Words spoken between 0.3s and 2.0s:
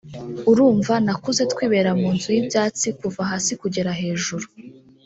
urumva nakuze twibera